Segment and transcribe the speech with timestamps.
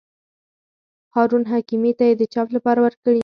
[1.15, 3.19] هارون حکیمي ته یې د چاپ لپاره ورکړي.